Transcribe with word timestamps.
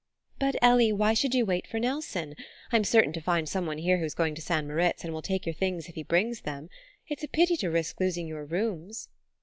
"But, 0.39 0.55
Ellie, 0.63 0.91
why 0.91 1.13
should 1.13 1.35
you 1.35 1.45
wait 1.45 1.67
for 1.67 1.79
Nelson? 1.79 2.33
I'm 2.71 2.83
certain 2.83 3.13
to 3.13 3.21
find 3.21 3.47
someone 3.47 3.77
here 3.77 3.99
who's 3.99 4.15
going 4.15 4.33
to 4.33 4.41
St. 4.41 4.65
Moritz 4.65 5.03
and 5.03 5.13
will 5.13 5.21
take 5.21 5.45
your 5.45 5.53
things 5.53 5.89
if 5.89 5.93
he 5.93 6.01
brings 6.01 6.41
them. 6.41 6.69
It's 7.07 7.21
a 7.21 7.27
pity 7.27 7.55
to 7.57 7.69
risk 7.69 7.99
losing 7.99 8.25
your 8.27 8.45
rooms." 8.45 9.09